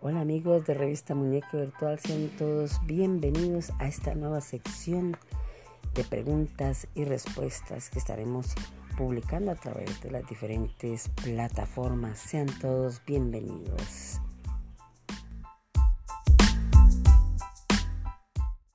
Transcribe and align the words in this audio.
Hola 0.00 0.20
amigos 0.20 0.64
de 0.64 0.74
Revista 0.74 1.16
Muñeco 1.16 1.58
Virtual, 1.58 1.98
sean 1.98 2.28
todos 2.38 2.78
bienvenidos 2.86 3.72
a 3.80 3.88
esta 3.88 4.14
nueva 4.14 4.40
sección 4.40 5.16
de 5.92 6.04
preguntas 6.04 6.86
y 6.94 7.04
respuestas 7.04 7.90
que 7.90 7.98
estaremos 7.98 8.54
publicando 8.96 9.50
a 9.50 9.56
través 9.56 10.00
de 10.00 10.12
las 10.12 10.24
diferentes 10.28 11.08
plataformas. 11.24 12.20
Sean 12.20 12.46
todos 12.60 13.02
bienvenidos. 13.06 14.20